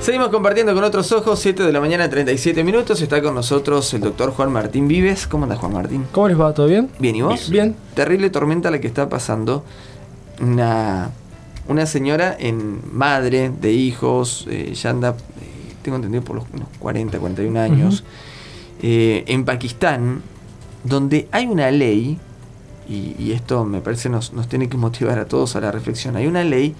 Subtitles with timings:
[0.00, 3.02] Seguimos compartiendo con otros ojos, 7 de la mañana, 37 minutos.
[3.02, 5.26] Está con nosotros el doctor Juan Martín Vives.
[5.26, 6.06] ¿Cómo anda Juan Martín?
[6.10, 6.54] ¿Cómo les va?
[6.54, 6.88] ¿Todo bien?
[6.98, 7.50] Bien, ¿y vos?
[7.50, 7.76] Bien.
[7.94, 9.62] Terrible tormenta la que está pasando.
[10.40, 11.10] Una,
[11.68, 16.68] una señora en madre de hijos, eh, ya anda, eh, tengo entendido, por los unos
[16.78, 18.02] 40, 41 años,
[18.82, 20.22] eh, en Pakistán,
[20.82, 22.18] donde hay una ley,
[22.88, 26.16] y, y esto me parece nos, nos tiene que motivar a todos a la reflexión,
[26.16, 26.74] hay una ley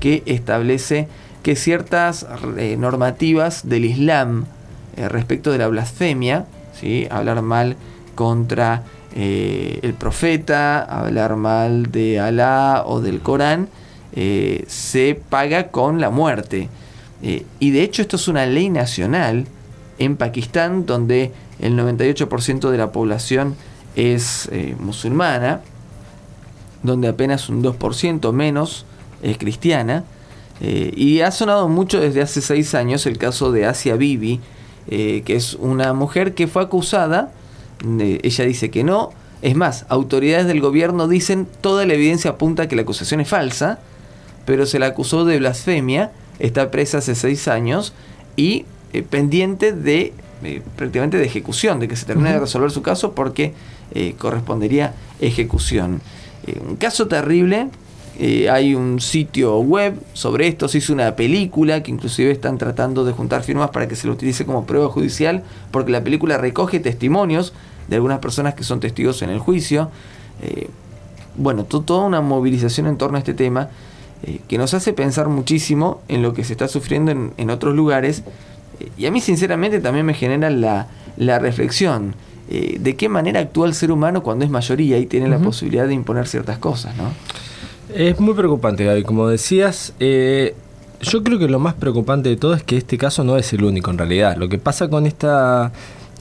[0.00, 1.06] que establece
[1.42, 4.46] que ciertas eh, normativas del Islam
[4.96, 6.46] eh, respecto de la blasfemia,
[6.78, 7.06] ¿sí?
[7.10, 7.76] hablar mal
[8.14, 13.68] contra eh, el profeta, hablar mal de Alá o del Corán,
[14.14, 16.68] se paga con la muerte.
[17.22, 19.46] Y de hecho esto es una ley nacional
[19.98, 23.56] en Pakistán donde el 98% de la población
[23.96, 25.62] es musulmana,
[26.82, 28.84] donde apenas un 2% menos
[29.22, 30.04] es cristiana.
[30.60, 34.40] Eh, y ha sonado mucho desde hace seis años el caso de Asia Bibi,
[34.88, 37.32] eh, que es una mujer que fue acusada,
[37.98, 39.10] ella dice que no,
[39.42, 43.28] es más, autoridades del gobierno dicen toda la evidencia apunta a que la acusación es
[43.28, 43.80] falsa,
[44.44, 47.92] pero se la acusó de blasfemia, está presa hace seis años
[48.36, 50.12] y eh, pendiente de
[50.76, 53.54] prácticamente de ejecución, de que se termine de resolver su caso porque
[54.18, 56.00] correspondería ejecución.
[56.68, 57.68] Un caso terrible,
[58.18, 63.04] eh, hay un sitio web sobre esto, se hizo una película que inclusive están tratando
[63.04, 66.78] de juntar firmas para que se lo utilice como prueba judicial, porque la película recoge
[66.80, 67.52] testimonios
[67.88, 69.90] de algunas personas que son testigos en el juicio.
[70.42, 70.68] Eh,
[71.36, 73.70] bueno, to- toda una movilización en torno a este tema
[74.22, 77.74] eh, que nos hace pensar muchísimo en lo que se está sufriendo en, en otros
[77.74, 78.22] lugares
[78.98, 82.14] y a mí sinceramente también me genera la, la reflexión
[82.48, 85.94] de qué manera actúa el ser humano cuando es mayoría y tiene la posibilidad de
[85.94, 87.04] imponer ciertas cosas, ¿no?
[87.94, 89.02] Es muy preocupante, Gaby.
[89.02, 90.54] Como decías, eh,
[91.00, 93.64] yo creo que lo más preocupante de todo es que este caso no es el
[93.64, 94.36] único en realidad.
[94.36, 95.72] Lo que pasa con esta,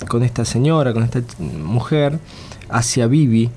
[0.07, 2.19] con esta señora, con esta mujer,
[2.69, 3.49] hacia Bibi,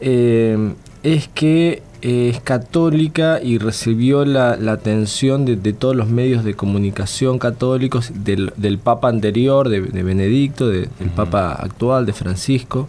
[0.00, 6.08] eh, es que eh, es católica y recibió la, la atención de, de todos los
[6.08, 12.06] medios de comunicación católicos, del, del Papa anterior, de, de Benedicto, de- del Papa actual,
[12.06, 12.88] de Francisco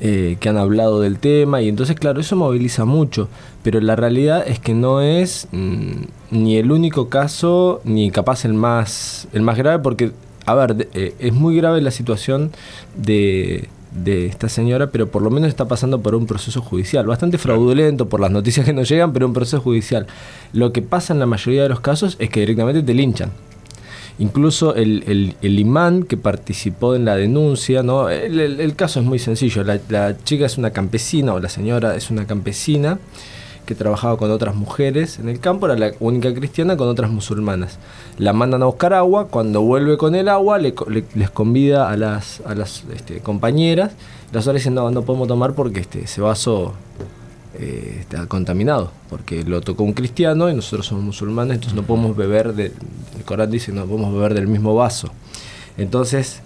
[0.00, 3.28] eh, que han hablado del tema y entonces claro eso moviliza mucho
[3.62, 5.90] pero la realidad es que no es mm,
[6.30, 10.12] ni el único caso ni capaz el más el más grave porque
[10.44, 12.50] a ver de- eh, es muy grave la situación
[12.96, 13.68] de
[14.04, 18.06] de esta señora, pero por lo menos está pasando por un proceso judicial, bastante fraudulento
[18.10, 20.06] por las noticias que nos llegan, pero un proceso judicial.
[20.52, 23.30] Lo que pasa en la mayoría de los casos es que directamente te linchan.
[24.18, 28.08] Incluso el, el- imán que participó en la denuncia, ¿no?
[28.08, 29.62] el, el- caso es muy sencillo.
[29.62, 32.98] La, la chica es una campesina o la señora es una campesina
[33.66, 37.78] que trabajaba con otras mujeres en el campo, era la única cristiana con otras musulmanas.
[38.16, 41.96] La mandan a buscar agua, cuando vuelve con el agua le le- les convida a
[41.96, 43.90] las, a las este, compañeras,
[44.32, 46.74] las otras dicen no, no podemos tomar porque este, ese vaso
[47.58, 52.16] eh, está contaminado, porque lo tocó un cristiano y nosotros somos musulmanes, entonces no podemos
[52.16, 52.66] beber, de,
[53.16, 55.10] el Corán dice no podemos beber del mismo vaso.
[55.78, 56.40] Entonces,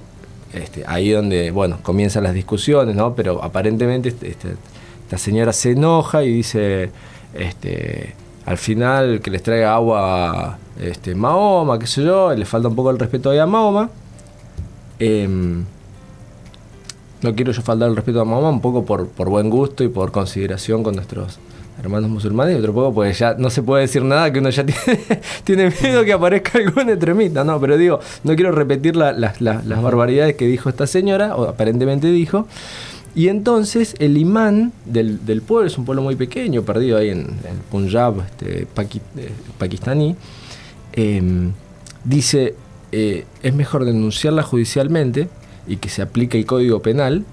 [0.52, 3.14] este, ahí donde, bueno, comienzan las discusiones, ¿no?
[3.14, 4.56] Pero aparentemente este, este,
[5.04, 6.90] esta señora se enoja y dice,
[7.34, 8.14] este,
[8.46, 12.90] al final que les traiga agua este, Mahoma, qué sé yo, le falta un poco
[12.90, 13.90] el respeto ahí a Mahoma.
[14.98, 15.64] Em,
[17.22, 19.88] no quiero yo faltar el respeto a Mahoma, un poco por, por buen gusto y
[19.88, 21.38] por consideración con nuestros
[21.82, 24.64] hermanos musulmanes, y otro poco porque ya no se puede decir nada que uno ya
[24.66, 25.00] tiene,
[25.44, 29.62] tiene miedo que aparezca algún extremista, no, pero digo, no quiero repetir la- la- la-
[29.64, 32.46] las barbaridades que dijo esta señora, o aparentemente dijo,
[33.14, 37.20] y entonces el imán del, del pueblo, es un pueblo muy pequeño, perdido ahí en
[37.20, 40.16] el Punjab este, paqui- eh, pakistaní,
[40.92, 41.52] em,
[42.04, 42.54] dice,
[42.92, 45.28] eh, es mejor denunciarla judicialmente
[45.70, 47.24] y que se aplique el código penal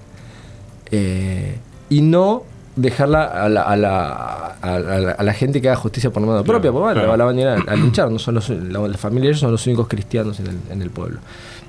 [0.90, 1.56] eh,
[1.90, 2.44] y no
[2.76, 6.44] dejarla a la, a, la, a, la, a la gente que haga justicia por mano
[6.44, 7.16] propia, porque bueno, claro.
[7.16, 9.40] la, van a ir a, a linchar, no son los, la, la familia de ellos
[9.40, 11.18] son los únicos cristianos en el, en el pueblo.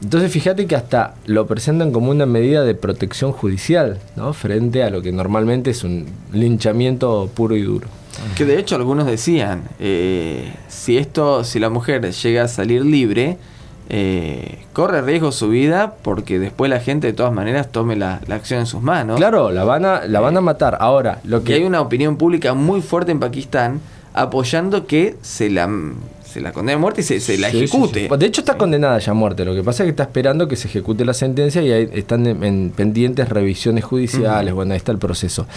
[0.03, 4.33] Entonces fíjate que hasta lo presentan como una medida de protección judicial, ¿no?
[4.33, 7.87] Frente a lo que normalmente es un linchamiento puro y duro.
[8.37, 13.37] Que de hecho algunos decían, eh, si esto, si la mujer llega a salir libre,
[13.89, 18.35] eh, corre riesgo su vida porque después la gente de todas maneras tome la, la
[18.35, 19.17] acción en sus manos.
[19.17, 20.77] Claro, la van a, la van a matar.
[20.79, 23.81] Ahora, lo Que que hay una opinión pública muy fuerte en Pakistán
[24.13, 25.69] apoyando que se la,
[26.23, 28.07] se la condene a muerte y se, se la Sí, ejecute.
[28.09, 28.17] sí.
[28.17, 29.45] De hecho está condenada ya a muerte.
[29.45, 32.25] Lo que pasa es que está esperando que se ejecute la sentencia y ahí están
[32.27, 34.53] en, en pendientes revisiones judiciales.
[34.53, 35.47] Bueno, ahí está el proceso.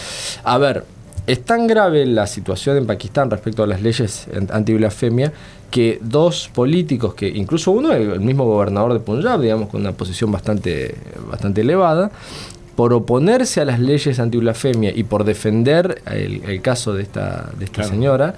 [0.44, 0.85] A ver,
[1.27, 5.33] es tan grave la situación en Pakistán respecto a las leyes anti-blasfemia
[5.71, 10.31] que dos políticos, que incluso uno, el, mismo gobernador de Punjab, digamos, con una posición
[10.31, 10.95] bastante,
[11.31, 12.11] bastante elevada,
[12.77, 17.85] por oponerse a las leyes anti-blasfemia y por defender el, caso de esta, de esta
[17.85, 18.35] señora,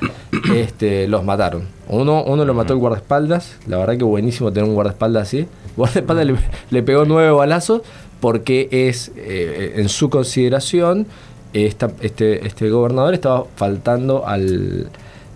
[0.55, 1.67] este, los mataron.
[1.89, 5.39] Uno, uno lo mató el guardaespaldas, la verdad que buenísimo tener un guardaespaldas así.
[5.39, 6.37] El guardaespaldas le,
[6.71, 7.83] le, pegó nueve balazos
[8.21, 11.07] porque es, eh, en su consideración,
[11.55, 14.89] este, este gobernador estaba faltando al...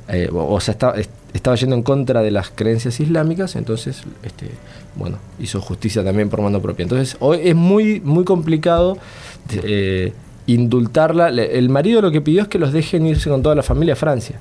[0.09, 0.95] Eh, o sea, estaba,
[1.33, 4.51] estaba yendo en contra de las creencias islámicas, entonces, este,
[4.97, 6.83] bueno, hizo justicia también por mano propia.
[6.83, 8.99] Entonces, hoy es muy, muy complicado
[9.63, 10.13] eh,
[10.47, 11.29] indultarla.
[11.29, 13.97] El marido lo que pidió es que los dejen irse con toda la familia a
[13.97, 14.39] Francia.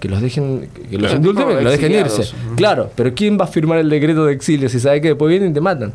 [0.00, 2.34] Que los dejen, que los indulten, que los dejen irse.
[2.56, 5.50] Claro, pero ¿quién va a firmar el decreto de exilio si sabe que después vienen
[5.50, 5.92] y te matan?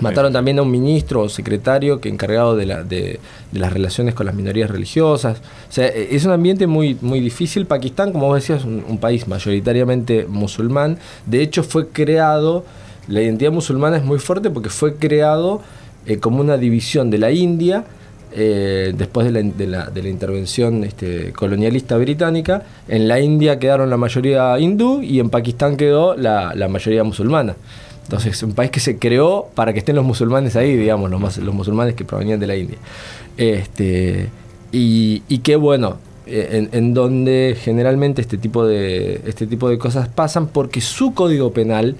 [0.00, 3.20] Mataron también a un ministro o secretario que encargado de, la, de,
[3.52, 5.38] las relaciones con las minorías religiosas.
[5.68, 7.66] O sea, e, es un ambiente muy, muy difícil.
[7.66, 10.98] Pakistán, como vos decías, es un, país mayoritariamente musulmán.
[11.26, 12.64] De hecho, fue creado,
[13.08, 15.62] la identidad musulmana es muy fuerte porque fue creado
[16.06, 17.84] eh, como una división de la India.
[18.32, 19.32] Eh, después de
[19.66, 25.18] la, de la, intervención este, colonialista británica, en la India quedaron la mayoría hindú y
[25.18, 27.56] en Pakistán quedó la, la mayoría musulmana.
[28.10, 31.38] Entonces, es un país que se creó para que estén los musulmanes ahí, digamos, los,
[31.38, 32.76] los musulmanes que provenían de la India.
[33.36, 34.28] Este,
[34.72, 40.08] y, y qué bueno, eh, en, donde generalmente este tipo, de, este tipo de cosas
[40.08, 41.94] pasan porque su código penal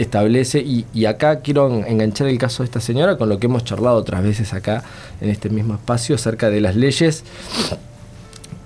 [0.00, 3.96] establece, y, acá quiero enganchar el caso de esta señora con lo que hemos charlado
[3.96, 4.82] otras veces acá
[5.20, 7.22] en este mismo espacio acerca de las leyes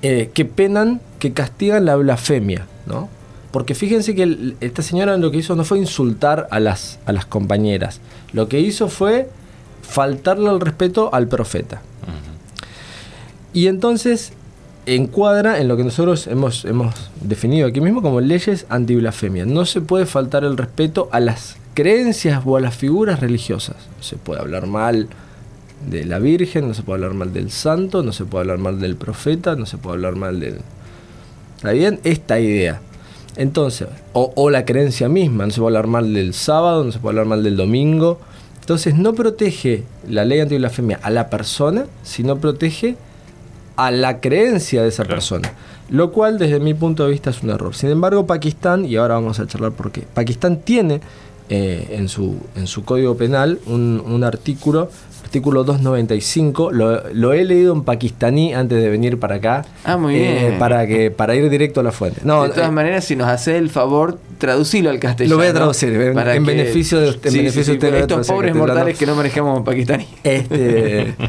[0.01, 3.11] eh, que penan, que castigan la blasfemia, ¿no?
[3.51, 7.25] Porque fíjense que esta señora lo que hizo no fue insultar a las, a las
[7.25, 8.01] compañeras,
[8.33, 9.29] lo que hizo fue
[9.83, 11.81] faltarle el respeto al profeta.
[13.55, 14.33] Y entonces
[14.87, 19.47] encuadra en lo que nosotros hemos, hemos definido aquí mismo como leyes anti-blasfemia.
[19.47, 23.77] No se puede faltar el respeto a las creencias o a las figuras religiosas.
[23.97, 25.09] No se puede hablar mal
[25.89, 28.81] de la Virgen, no se puede hablar mal del santo, no se puede hablar mal
[28.81, 30.59] del profeta, no se puede hablar mal del...
[31.57, 32.01] ¿Está bien?
[32.05, 32.81] Esta idea.
[33.37, 37.13] Entonces, o, la creencia misma, no se puede hablar mal del sábado, no se puede
[37.13, 38.19] hablar mal del domingo.
[38.61, 42.97] Entonces no protege la ley anti-blasfemia a la persona, sino protege
[43.77, 45.53] a la creencia de esa persona.
[45.89, 47.75] Lo cual desde mi punto de vista es un error.
[47.75, 51.01] Sin embargo, Pakistán, y ahora vamos a charlar por qué, Pakistán tiene
[51.49, 54.91] eh, en, su, en su código penal un, un artículo
[55.29, 56.73] artículo 295.
[56.73, 59.67] Lo, lo, he leído en pakistaní antes de venir para acá.
[59.85, 60.59] Ah, muy eh, bien.
[60.59, 62.23] Para, que, para ir directo a la fuente.
[62.25, 65.35] No, de todas eh, maneras, si nos hace el favor, traducilo al castellano.
[65.35, 67.95] Lo voy a traducir, en, beneficio de, usted.
[67.95, 70.07] estos pobres mortales que no manejamos pakistaní.
[70.25, 71.15] Este.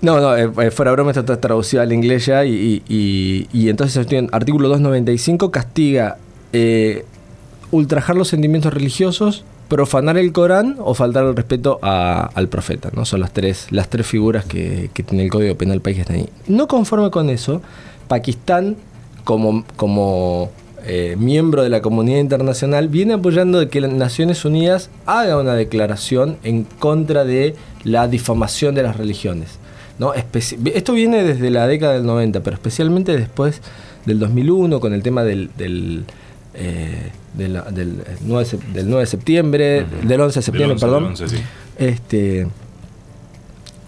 [0.00, 4.06] No, no, eh, fuera broma, esto está traducido al inglés ya y, y, y, entonces
[4.12, 6.18] en artículo 295 castiga
[7.70, 12.90] ultrajar los sentimientos religiosos, profanar el Corán o faltar el respeto al profeta.
[12.94, 13.04] ¿no?
[13.04, 16.28] Son las tres, las tres figuras que, tiene el Código Penal pakistaní.
[16.46, 17.60] No conforme con eso,
[18.06, 18.76] Pakistán,
[19.24, 20.52] como, como
[20.84, 25.54] eh, miembro de la comunidad internacional, viene apoyando de que las Naciones Unidas haga una
[25.54, 29.58] declaración en contra de la difamación de las religiones.
[29.98, 30.12] ¿no?
[30.14, 33.60] Esto viene desde la década del 90, pero especialmente después
[34.06, 36.04] del 2001 con el tema del...
[36.54, 37.60] Eh, del,
[38.20, 41.14] 9, del 9 de septiembre, del 11 de septiembre, perdón.
[41.76, 42.46] este,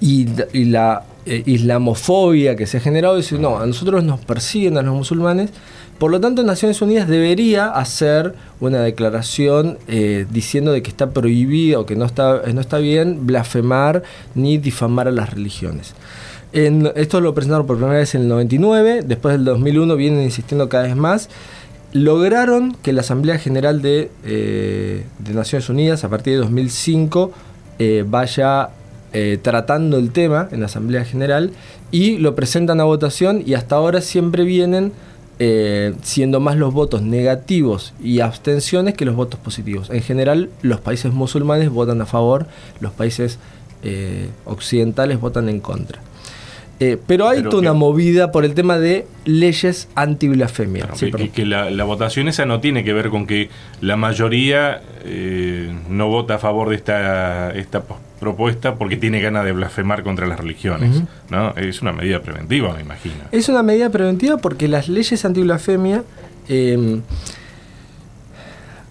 [0.00, 0.26] y,
[0.64, 4.94] la eh, islamofobia que se ha generado, dice, no, a nosotros nos persiguen a los
[4.94, 5.50] musulmanes,
[5.98, 11.86] por lo tanto Naciones Unidas debería hacer una declaración eh, diciendo de que está prohibido,
[11.86, 14.02] que no está, no está bien blasfemar
[14.34, 15.94] ni difamar a las religiones.
[16.52, 20.68] En, esto lo presentaron por primera vez en el 99, después del 2001 vienen insistiendo
[20.68, 21.28] cada vez más
[21.92, 27.32] lograron que la Asamblea General de, eh, Naciones Unidas, a partir de 2005,
[27.78, 28.70] eh, vaya
[29.12, 31.52] eh, tratando el tema en la Asamblea General
[31.90, 34.92] y lo presentan a votación y hasta ahora siempre vienen
[36.00, 39.90] siendo más los votos negativos y abstenciones que los votos positivos.
[39.90, 42.46] En general, los países musulmanes votan a favor,
[42.80, 43.38] los países
[44.46, 46.00] occidentales votan en contra.
[46.78, 50.88] Eh, pero hay toda una movida por el tema de leyes anti-blasfemia.
[51.18, 53.48] y que, la, votación esa no tiene que ver con que
[53.80, 57.82] la mayoría eh, no vota a favor de esta, esta
[58.20, 61.02] propuesta porque tiene ganas de blasfemar contra las religiones.
[61.30, 61.54] ¿no?
[61.56, 63.14] Es una medida preventiva, me imagino.
[63.32, 66.04] Es una medida preventiva porque las leyes anti-blasfemia...
[66.48, 67.02] Em,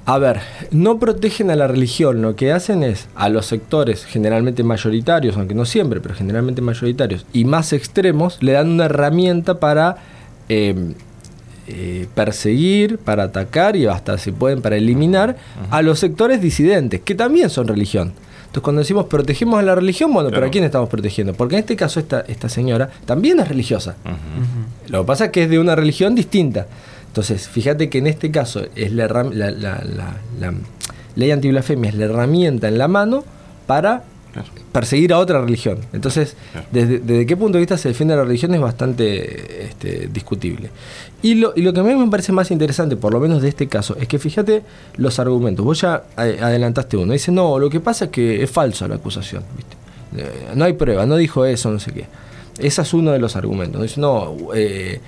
[0.07, 4.63] A ver, no protegen a la religión, lo que hacen es a los sectores generalmente
[4.63, 9.97] mayoritarios, aunque no siempre, pero generalmente mayoritarios y más extremos, le dan una herramienta para
[10.47, 10.93] eh,
[11.67, 15.37] eh, perseguir, para atacar y hasta si pueden para eliminar
[15.71, 18.13] a los sectores disidentes, que también son religión.
[18.45, 21.33] Entonces cuando decimos protegemos a la religión, bueno, pero ¿a quién estamos protegiendo?
[21.33, 23.95] Porque en este caso esta, esta señora también es religiosa.
[24.87, 26.67] Lo que pasa es que es de una religión distinta.
[27.15, 29.81] Entonces, fíjate que en este caso es la, la, la,
[30.37, 30.53] la
[31.15, 33.23] ley antiblasfemia es la herramienta en la mano
[33.65, 34.03] para
[34.73, 35.79] perseguir a otra religión.
[35.93, 36.35] Entonces,
[36.73, 40.71] desde, qué punto de vista se defiende la religión es bastante este, discutible.
[41.21, 43.47] Y lo, y lo que a mí me parece más interesante, por lo menos de
[43.47, 44.63] este caso, es que fíjate
[44.97, 45.63] los argumentos.
[45.63, 47.13] Vos ya adelantaste uno.
[47.13, 49.41] Dice, no, lo que pasa es que es falso la acusación.
[50.17, 52.07] Eh, no hay prueba, no dijo eso, no sé qué.
[52.57, 53.81] Ese es uno de los argumentos.
[53.81, 54.99] Dice, no, eh,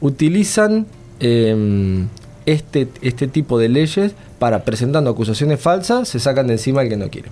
[0.00, 0.86] utilizan
[1.24, 2.08] Em,
[2.46, 6.96] este, este tipo de leyes para presentando acusaciones falsas se sacan de encima el que
[6.96, 7.28] no quiere.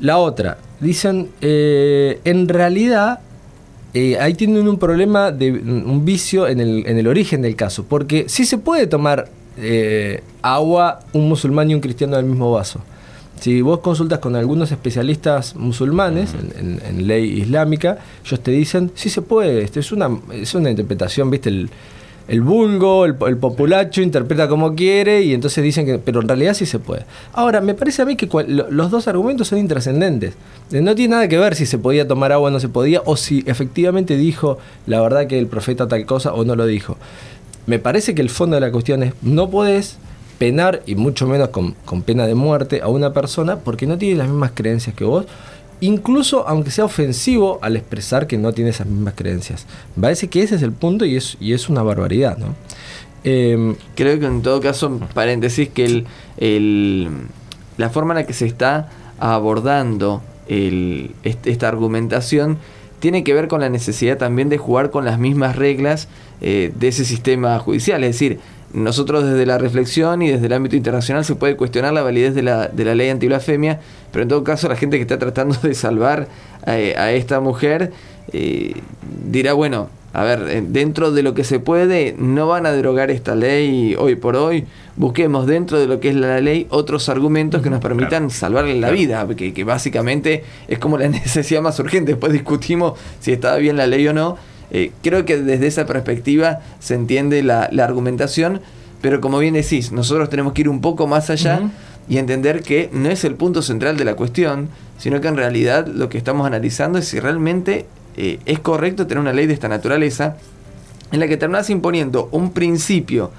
[0.00, 3.20] La otra, dicen, eh, en realidad
[3.94, 7.86] eh, ahí tienen un problema de un vicio en el, en el origen del caso,
[7.88, 12.80] porque sí se puede tomar eh, agua un musulmán y un cristiano del mismo vaso.
[13.40, 19.22] Si vos consultas con algunos especialistas musulmanes en, ley islámica, ellos te dicen, sí se
[19.22, 21.70] puede, esto es una, es una interpretación, viste, el,
[22.30, 26.64] el vulgo, el, populacho interpreta como quiere y entonces dicen que, pero en realidad sí
[26.64, 27.04] se puede.
[27.32, 30.34] Ahora, me parece a mí que los dos argumentos son intrascendentes.
[30.70, 33.02] Eh, no tiene nada que ver si se podía tomar agua o no se podía,
[33.04, 36.96] o si efectivamente dijo la verdad que el profeta tal cosa o no lo dijo.
[37.66, 39.98] Me parece que el fondo de la cuestión es, no podés
[40.38, 44.14] penar, y mucho menos con, con pena de muerte, a una persona porque no tiene
[44.14, 45.26] las mismas creencias que vos
[45.80, 49.66] incluso aunque sea ofensivo al expresar que no tiene esas mismas creencias.
[50.00, 52.54] Parece que ese es el punto y es, y es una barbaridad, ¿no?
[53.24, 56.04] Em, Creo que en todo caso, paréntesis, que
[56.38, 57.08] el,
[57.76, 62.58] la forma en la que se está abordando esta argumentación
[62.98, 66.08] tiene que ver con la necesidad también de jugar con las mismas reglas
[66.40, 68.02] eh, de ese sistema judicial.
[68.04, 68.40] Es decir,
[68.72, 72.42] nosotros desde la reflexión y desde el ámbito internacional se puede cuestionar la validez de
[72.42, 73.80] la, de la ley antiblasfemia,
[74.12, 76.28] pero en todo caso la gente que está tratando de salvar
[76.64, 77.92] a, esta mujer
[78.32, 78.74] eh,
[79.24, 83.10] dirá, bueno, a ver, eh, dentro de lo que se puede, no van a derogar
[83.10, 87.62] esta ley hoy por hoy, busquemos dentro de lo que es la ley otros argumentos
[87.62, 92.12] que nos permitan salvarle la vida, que, que básicamente es como la necesidad más urgente,
[92.12, 94.36] después discutimos si estaba bien la ley o no,
[94.70, 98.60] eh, creo que desde esa perspectiva se entiende la, argumentación,
[99.00, 101.70] pero como bien decís, nosotros tenemos que ir un poco más allá
[102.08, 105.86] y entender que no es el punto central de la cuestión, sino que en realidad
[105.86, 107.86] lo que estamos analizando es si realmente
[108.16, 110.36] eh, es correcto tener una ley de esta naturaleza
[111.12, 113.30] en la que terminas imponiendo un principio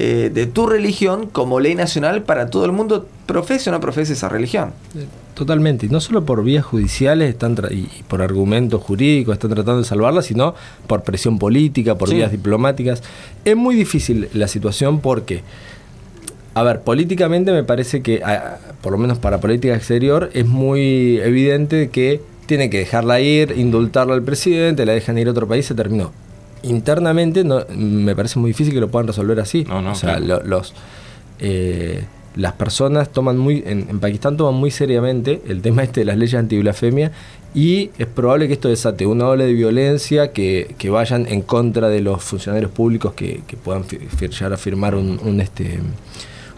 [0.00, 4.12] eh, de tu religión como ley nacional para todo el mundo, profese o no profese
[4.12, 4.70] esa religión.
[5.34, 9.84] Totalmente, y no solo por vías judiciales están y por argumentos jurídicos están tratando de
[9.84, 10.54] salvarla, sino
[10.86, 13.02] por presión política, por vías diplomáticas.
[13.44, 15.42] Es muy difícil la situación porque,
[16.54, 18.22] a ver, políticamente me parece que,
[18.80, 24.14] por lo menos para política exterior, es muy evidente que tiene que dejarla ir, indultarla
[24.14, 26.12] al presidente, la dejan ir a otro país, se terminó.
[26.62, 29.66] Internamente no, me parece muy difícil que lo puedan resolver así.
[29.68, 30.74] o sea, los...
[31.40, 32.04] Eh,
[32.38, 36.38] las personas toman muy, en, Pakistán toman muy seriamente el tema este de las leyes
[36.38, 37.10] antiblasfemia
[37.52, 42.00] y es probable que esto desate una ola de violencia que, vayan en contra de
[42.00, 43.82] los funcionarios públicos que, puedan
[44.20, 45.80] llegar a firmar un, este,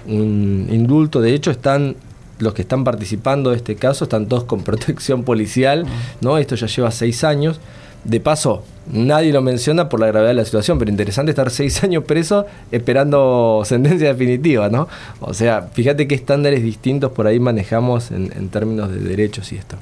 [0.06, 1.22] un indulto.
[1.22, 1.96] De hecho, están
[2.38, 5.86] los que están participando de este caso están todos con protección policial,
[6.20, 6.38] ¿no?
[6.38, 7.60] Esto ya lleva seis años.
[8.04, 11.82] De paso, nadie lo menciona por la gravedad de la situación, pero interesante estar seis
[11.84, 14.88] años preso esperando sentencia definitiva, ¿no?
[15.20, 19.76] O sea, fíjate qué estándares distintos por ahí manejamos en, términos de derechos y esto.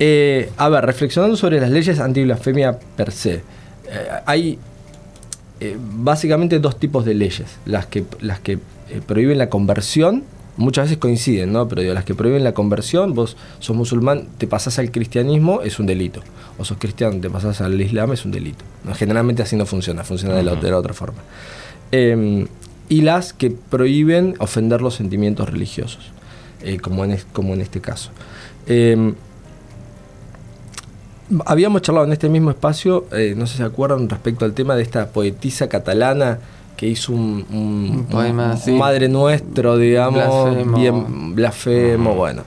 [0.00, 3.42] Eh, a ver, reflexionando sobre las leyes anti-blasfemia per se, eh,
[4.26, 4.58] hay
[5.60, 8.58] eh, básicamente dos tipos de leyes, las que, las que
[9.06, 10.24] prohíben la conversión
[10.58, 11.68] muchas veces coinciden, ¿no?
[11.68, 15.86] Pero las que prohíben la conversión, vos sos musulmán, te pasás al cristianismo, es un
[15.86, 16.20] delito.
[16.58, 18.64] O sos cristiano, te pasás al islam, es un delito.
[18.94, 21.18] Generalmente así no funciona, funciona de, la, otra forma.
[21.92, 22.46] Em,
[22.88, 26.10] y las que prohíben ofender los sentimientos religiosos,
[26.62, 28.10] eh, como, en, como en este caso.
[28.66, 29.14] Em,
[31.46, 34.74] habíamos charlado en este mismo espacio, eh, no sé si se acuerdan, respecto al tema
[34.74, 36.40] de esta poetisa catalana
[36.78, 40.78] que hizo un, poema, Madre Nuestro, digamos, blasfemo.
[40.78, 42.44] bien blasfemo, bueno.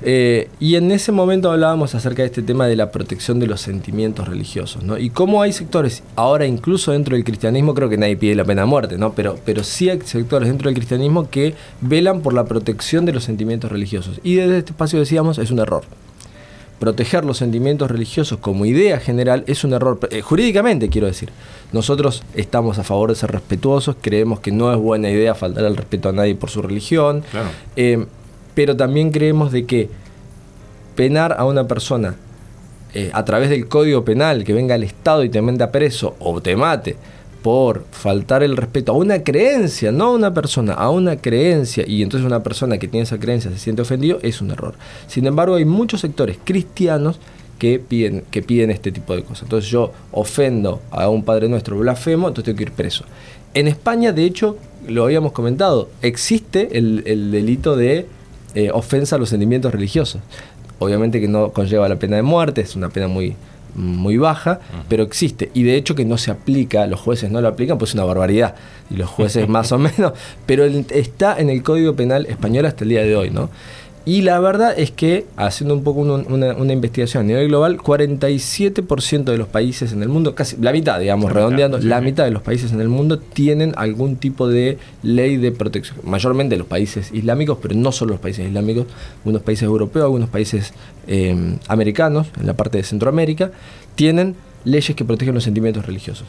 [0.00, 3.60] Eh, y en ese momento hablábamos acerca de este tema de la protección de los
[3.60, 4.96] sentimientos religiosos, ¿no?
[4.96, 8.62] Y cómo hay sectores, ahora incluso dentro del cristianismo, creo que nadie pide la pena
[8.62, 9.12] de muerte, ¿no?
[9.12, 13.24] Pero, pero sí hay sectores dentro del cristianismo que velan por la protección de los
[13.24, 14.18] sentimientos religiosos.
[14.22, 15.84] Y desde este espacio decíamos, es un error
[16.78, 21.30] proteger los sentimientos religiosos como idea general es un error, eh, jurídicamente quiero decir.
[21.72, 25.76] Nosotros estamos a favor de ser respetuosos, creemos que no es buena idea faltar al
[25.76, 27.22] respeto a nadie por su religión,
[27.76, 28.06] eh,
[28.54, 29.90] pero también creemos de que
[30.94, 32.16] penar a una persona
[32.94, 36.40] eh, a través del código penal, que venga el Estado y te meta preso o
[36.40, 36.96] te mate,
[37.42, 42.02] por faltar el respeto a una creencia, no a una persona, a una creencia, y
[42.02, 44.74] entonces una persona que tiene esa creencia se siente ofendido, es un error.
[45.06, 47.20] Sin embargo, hay muchos sectores cristianos
[47.58, 49.42] que piden, que piden este tipo de cosas.
[49.42, 53.04] Entonces yo ofendo a un Padre Nuestro blasfemo, entonces tengo que ir preso.
[53.54, 58.06] En España, de hecho, lo habíamos comentado, existe el, delito de
[58.54, 60.20] eh, ofensa a los sentimientos religiosos.
[60.78, 63.34] Obviamente que no conlleva la pena de muerte, es una pena muy,
[63.74, 65.50] muy baja, pero existe.
[65.54, 68.04] Y de hecho que no se aplica, los jueces no lo aplican, pues es una
[68.04, 68.54] barbaridad.
[68.90, 70.12] Y los jueces más o menos,
[70.46, 73.50] pero está en el Código Penal español hasta el día de hoy, ¿no?
[74.04, 79.38] Y la verdad es que, haciendo un poco una, investigación a nivel global, 47% de
[79.38, 82.72] los países en el mundo, casi la mitad, digamos, redondeando, la mitad de los países
[82.72, 85.98] en el mundo tienen algún tipo de ley de protección.
[86.04, 88.86] Mayormente los países islámicos, pero no solo los países islámicos,
[89.18, 90.72] algunos países europeos, algunos países
[91.06, 93.50] eh, americanos, en la parte de Centroamérica,
[93.94, 96.26] tienen leyes que protegen los sentimientos religiosos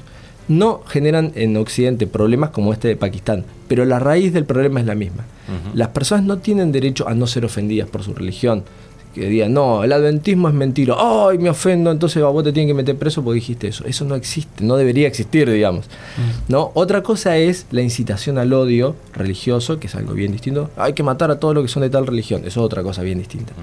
[0.49, 4.85] no generan en Occidente problemas como este de Pakistán, pero la raíz del problema es
[4.85, 5.23] la misma.
[5.73, 8.63] Las personas no tienen derecho a no ser ofendidas por su religión,
[9.13, 12.73] que digan, no, el adventismo es mentira, ay, me ofendo, entonces vos te tienen que
[12.73, 13.85] meter preso porque dijiste eso.
[13.85, 15.85] Eso no existe, no debería existir, digamos.
[15.85, 16.51] Mm.
[16.51, 16.71] ¿No?
[16.75, 20.69] Otra cosa es la incitación al odio religioso, que es algo bien distinto.
[20.77, 23.01] Hay que matar a todos los que son de tal religión, eso es otra cosa
[23.01, 23.53] bien distinta.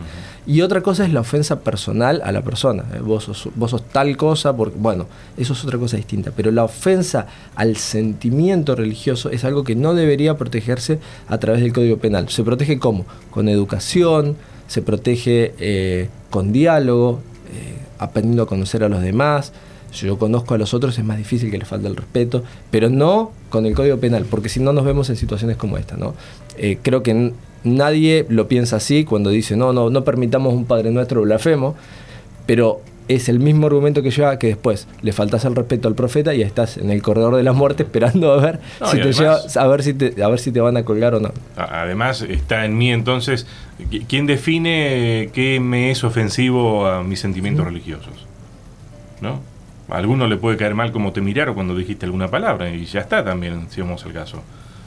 [0.46, 2.84] Y otra cosa es la ofensa personal a la persona.
[2.94, 6.32] Eh, vos, sos, vos sos tal cosa, porque, bueno, eso es otra cosa distinta.
[6.34, 10.98] Pero la ofensa al sentimiento religioso es algo que no debería protegerse
[11.28, 12.28] a través del Código Penal.
[12.28, 13.06] ¿Se protege cómo?
[13.30, 14.36] Con educación,
[14.66, 17.20] se protege eh, con diálogo,
[17.52, 19.52] eh, aprendiendo a conocer a los demás.
[19.92, 22.90] Si yo conozco a los otros es más difícil que les falte el respeto, pero
[22.90, 25.96] no con el Código Penal, porque si no nos vemos en situaciones como esta.
[25.96, 26.14] ¿no?
[26.58, 27.32] Eh, creo que
[27.64, 31.74] nadie lo piensa así cuando dice, no, no, no permitamos un Padre Nuestro blasfemo,
[32.46, 36.34] pero es el mismo argumento que lleva que después le faltas el respeto al profeta
[36.34, 39.66] y estás en el corredor de la muerte esperando a ver si te lleva, a
[39.66, 41.32] ver si te, a ver si te van a colgar o no.
[41.56, 43.46] Además está en mí entonces
[44.08, 48.26] quién define qué me es ofensivo a mis sentimientos religiosos,
[49.20, 49.40] ¿no?
[49.88, 53.00] A alguno le puede caer mal como te miraron cuando dijiste alguna palabra y ya
[53.00, 54.42] está también si vamos al caso.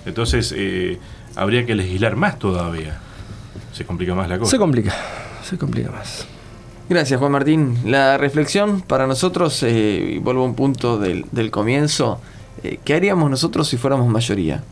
[0.05, 0.97] Entonces eh,
[1.35, 2.99] habría que legislar más todavía.
[3.71, 4.51] Se complica más la cosa.
[4.51, 4.93] Se complica,
[5.43, 6.27] se complica más.
[6.89, 7.77] Gracias, Juan Martín.
[7.85, 12.19] La reflexión para nosotros, eh, y vuelvo a un punto del, comienzo,
[12.63, 14.63] eh, ¿qué haríamos nosotros si fuéramos mayoría?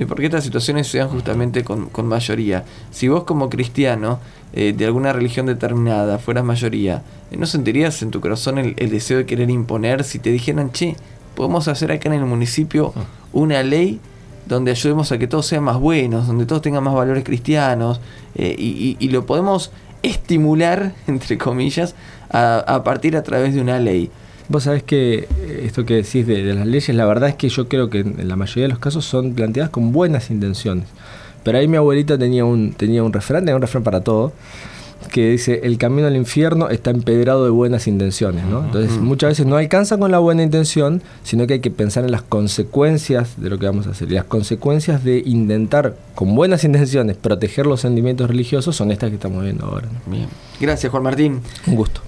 [0.00, 2.64] ¿Y por qué estas situaciones sean justamente con, mayoría?
[2.90, 4.18] Si vos como cristiano
[4.54, 9.18] eh, de alguna religión determinada fueras mayoría, ¿no sentirías en tu corazón el, el, deseo
[9.18, 10.96] de querer imponer si te dijeran, che,
[11.36, 13.04] podemos hacer acá en el municipio ah.
[13.32, 14.00] una ley
[14.46, 18.00] donde ayudemos a que todos sean más buenos, donde todos tengan más valores cristianos,
[18.36, 19.72] y, y, lo podemos
[20.06, 21.94] estimular, entre comillas,
[22.30, 24.10] a, partir a través de una ley.
[24.48, 27.68] Vos sabés que eh, esto que decís de, las leyes, la verdad es que yo
[27.68, 30.84] creo que en la mayoría de los casos son planteadas con buenas intenciones.
[31.42, 34.32] Pero ahí mi abuelita tenía un, tenía un refrán, tenía un refrán para todo,
[35.12, 38.64] que dice, el camino al infierno está empedrado de buenas intenciones, ¿no?
[38.64, 42.12] Entonces muchas veces no alcanza con la buena intención, sino que hay que pensar en
[42.12, 44.10] las consecuencias de lo que vamos a hacer.
[44.10, 49.16] Y las consecuencias de intentar con buenas intenciones proteger los sentimientos religiosos son estas que
[49.16, 49.88] estamos viendo ahora.
[50.06, 50.28] Bien.
[50.60, 51.40] Gracias, Juan Martín.
[51.66, 52.00] Un gusto.